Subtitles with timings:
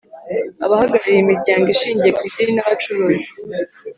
[0.65, 3.29] abahagarariye imiryango ishingiye ku idini n’abacuruzi;